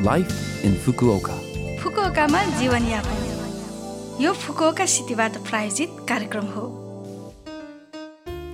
[0.00, 1.34] Life in Fukuoka.
[1.78, 6.62] फुकुओकामा जीवनयापन यो Fukuoka सिटीबाट प्रायोजित कार्यक्रम हो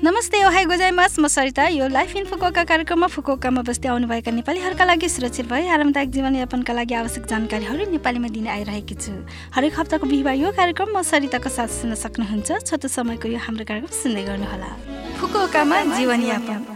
[0.05, 5.09] नमस्ते ओहाई गोजाइमास म सरिता यो लाइफ इन फुकुओका कार्यक्रममा फुकुओकामा बस्दै आउनुभएका नेपालीहरूका लागि
[5.11, 9.13] सुरक्षित भई आरामदायक जीवनयापनका लागि आवश्यक जानकारीहरू नेपालीमा दिने आइरहेकी छु
[9.53, 13.93] हरेक हप्ताको बिहिबार यो कार्यक्रम म सरिताको साथ सुन्न सक्नुहुन्छ छोटो समयको यो हाम्रो कार्यक्रम
[14.01, 14.75] सुन्दै गर्नुहोला
[15.21, 16.67] फुकुओकामा जीवनयापन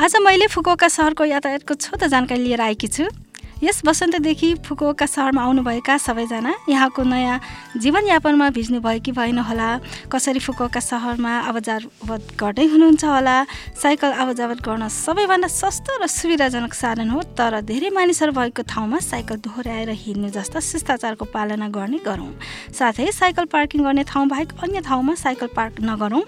[0.00, 3.12] आज मैले फुकुओका सहरको यातायातको छोटो जानकारी लिएर आएकी छु
[3.58, 7.38] यस वसन्तदेखि फुकुओका सहरमा आउनुभएका सबैजना यहाँको नयाँ
[7.74, 9.68] जीवनयापनमा भिज्नु भयो कि भएन होला।
[10.06, 13.36] कसरी फुकुओका सहरमा आवाजावत गर्दै हुनुहुन्छ होला?
[13.82, 19.36] साइकल आवाजावत गर्न सबैभन्दा सस्तो र सुविधाजनक साधन हो तर धेरै मानिसहरू भएको ठाउँमा साइकल
[19.42, 22.30] दोहोऱ्याएर हिँड्नु जस्ता शिष्टाचारको पालना गर्ने गरौँ।
[22.78, 26.22] साथै साइकल पार्किङ गर्ने ठाउँ बाहेक अन्य ठाउँमा साइकल पार्क नगरौँ।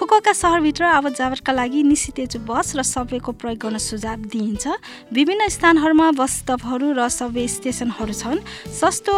[0.00, 4.64] फुकुओका सहरभित्र आवत जावतका लागि निश्चित बस र सबवेको प्रयोग गर्न सुझाव दिइन्छ।
[5.12, 6.32] विभिन्न स्थानहरूमा बस
[6.70, 8.38] स्टपहरू र सबवे स्टेसनहरू छन्।
[8.70, 9.12] सस्तो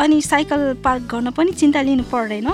[0.00, 2.48] अनि साइकल पार्क गर्न पनि चिन्ता लिनु पर्दैन।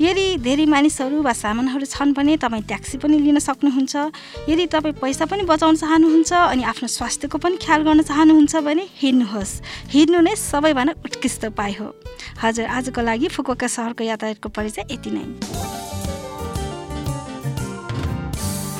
[0.00, 5.24] यदि धेरै मानिसहरू वा सामानहरू छन् भने तपाईँ ट्याक्सी पनि लिन सक्नुहुन्छ। यदि तपाईँ पैसा
[5.28, 9.52] पनि बचाउन चाहनुहुन्छ अनि आफ्नो स्वास्थ्यको पनि ख्याल गर्न चाहनुहुन्छ भने हिँड्नुहोस्।
[9.92, 11.88] हिँड्नु नै सबैभन्दा उत्कृष्ट उपाय हो।
[12.40, 15.24] हजुर आजको लागि फुकुका सहरको यातायातको परिचय यति नै।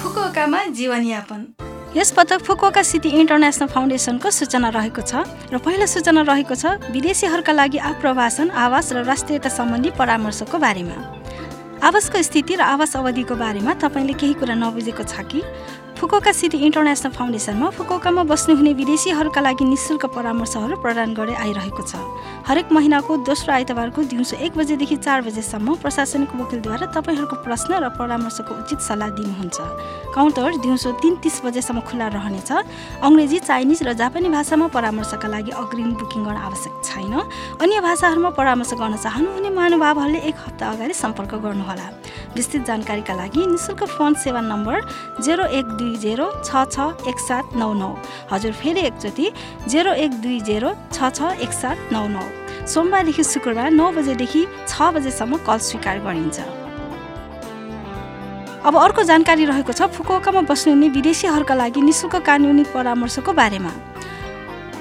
[0.00, 6.54] फुकुकामा जीवनयापन। यस पटक फुकुका सिटी इन्टरनेसनल फाउन्डेसनको सूचना रहेको छ र पहिलो सूचना रहेको
[6.54, 10.96] छ विदेशीहरूका लागि आप्रवासन आवास र राष्ट्रियता सम्बन्धी परामर्शको बारेमा।
[11.82, 15.42] आवासको स्थिति र आवास अवधिको बारेमा तपाईँले केही कुरा नबुझेको छ कि?
[16.00, 22.00] फुकोका सिटी इन्टरनेसनल फाउन्डेसनमा फुकोकामा बस्नुहुने विदेशीहरूका लागि निशुल्क परामर्शहरू प्रदान गर्दै आइरहेको छ।
[22.48, 28.52] हरेक महिनाको दोस्रो आइतबारको दिउँसो एक बजेदेखि चार बजेसम्म प्रशासनिक वकिलद्वारा तपाईँहरूको प्रश्न र परामर्शको
[28.64, 29.58] उचित सल्लाह दिनुहुन्छ।
[30.16, 32.48] काउन्टर दिउँसो तिन तिस बजेसम्म खुल्ला रहनेछ।
[33.04, 37.12] अङ्ग्रेजी चाइनिज र जापानी भाषामा परामर्शका लागि अग्रिम बुकिङ गर्न आवश्यक छैन।
[37.60, 41.86] अन्य भाषाहरूमा परामर्श गर्न चाहनुहुने महानुभावहरूले एक हप्ता अगाडि सम्पर्क गर्नुहोला।
[42.30, 44.76] विस्तृत जानकारीका लागि निशुल्क फोन सेवा नम्बर
[45.20, 47.90] जेरो एक दुई जेरो छ छ एक सात नौ नौ
[48.30, 49.30] हजुर फेरि एकचोटि
[49.68, 52.24] जेरो एक दुई जेरो छ छ एक सात नौ नौ
[52.66, 56.48] सोमबारदेखि शुक्रबार नौ बजेदेखि छ बजेसम्म कल स्वीकार गरिन्छ
[58.64, 63.72] अब अर्को जानकारी रहेको छ फुकुओकामा बस्नुहुने विदेशीहरूका लागि निशुल्क कानुनी परामर्शको बारेमा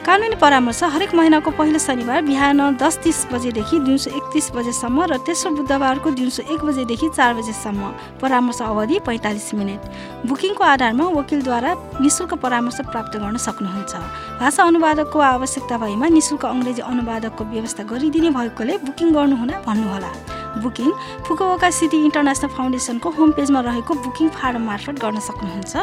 [0.09, 5.50] कानुनी परामर्श हरेक महिनाको पहिलो शनिबार बिहान दस तिस बजेदेखि दिउँसो एकतिस बजेसम्म र तेस्रो
[5.53, 9.81] बुधबारको दिउँसो एक बजेदेखि चार बजेसम्म। परामर्श अवधि पैँतालिस मिनट।
[10.25, 13.94] बुकिङको आधारमा वकिलद्वारा निशुल्क परामर्श प्राप्त गर्न सक्नुहुन्छ।
[14.42, 20.09] भाषा अनुवादकको आवश्यकता भएमा निशुल्क अङ्ग्रेजी अनुवादकको व्यवस्था गरिदिने भएकोले बुकिङ गर्नुहुन भन्नुहोला।
[20.58, 20.92] बुकिङ
[21.28, 25.74] फुकुओका सिटी इन्टरनेसनल फाउन्डेसनको होम पेजमा रहेको बुकिङ फारम मार्फत गर्न सक्नुहुन्छ।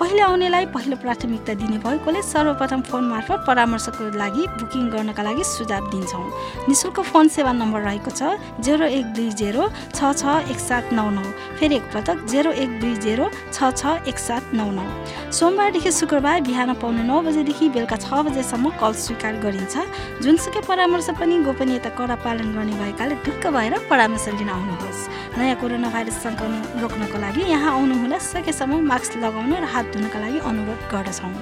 [0.00, 5.90] पहिले आउनेलाई पहिलो प्राथमिकता दिने भएकोले सर्वप्रथम फोन मार्फत परामर्शको लागि बुकिङ गर्नका लागि सुझाव
[5.90, 6.24] दिन्छौँ।
[6.68, 11.08] निशुल्क फोन सेवा नम्बर रहेको छ जेरो एक दुई जेरो छ छ एक सात नौ
[11.10, 11.24] नौ।
[11.58, 14.86] फेरि एकपटक जेरो एक दुई जेरो छ छ एक सात नौ नौ।
[15.30, 19.74] सोमबारदेखि शुक्रबार बिहान पाउने नौ बजेदेखि बेलुका छ बजेसम्म कल स्वीकार गरिन्छ।
[20.22, 25.02] जुनसुकै परामर्श पनि गोपनीयता कडा पालन गर्ने भएकाले ढुक्क भएर परामर्श परामर्श लिन आउनुहोस्
[25.38, 30.38] नयाँ कोरोना भाइरस सङ्क्रमण रोक्नको लागि यहाँ आउनुहुँदा सकेसम्म मास्क लगाउन र हात धुनका लागि
[30.38, 31.34] अनुरोध गर्दछौँ।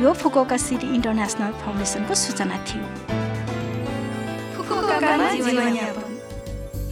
[0.00, 2.84] यो फुकोका सिटी इन्टरनेसनल फाउन्डेसनको सूचना थियो।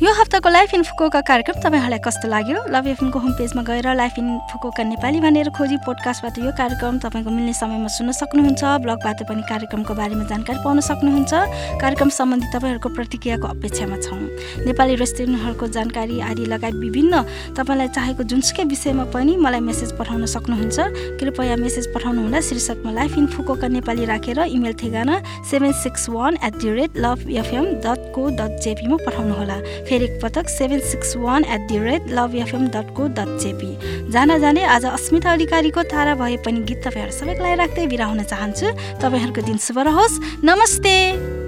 [0.03, 2.59] यो हप्ताको लाइफ इन फुकोका कार्यक्रम तपाईँहरूलाई कस्तो लाग्यो?
[2.75, 7.31] लभ एफएमको होम पेजमा गएर लाइफ इन फुकोका नेपाली भनेर खोजी पोडकास्टबाट यो कार्यक्रम तपाईँको
[7.31, 11.33] मिल्ने समयमा सुन्न सक्नुहुन्छ ब्लगबाट पनि कार्यक्रमको बारेमा जानकारी पाउन सक्नुहुन्छ।
[11.79, 14.19] कार्यक्रम सम्बन्धी तपाईँहरूको प्रतिक्रियाको अपेक्षामा छौँ।
[14.67, 17.23] नेपाली रेस्टुरेन्टहरूको जानकारी आदि लगायत विभिन्न
[17.55, 23.13] तपाईँलाई चाहेको जुनसुकै विषयमा पनि मलाई मेसेज पठाउन सक्नुहुन्छ। कृपया मेसेज पठाउनु हुँदा शीर्षकमा लाइफ
[23.23, 28.11] इन फुकोका नेपाली राखेर इमेल ठेगाना seven six one at the rate love FM dot
[28.11, 32.95] co dot जेपीमा पठाउनुहोला। फेरि एकपटक seven six one at the rate love FM dot
[32.97, 37.61] co dot JP जान जाने आज अस्मिता अधिकारीको तारा भए पनि गीत तपाईँहरू सबैको लागि
[37.61, 38.73] राख्दै बिरा हुन चाहन्छु।
[39.05, 41.42] तपाईँहरूको दिन शुभ रहोस्। नमस्ते।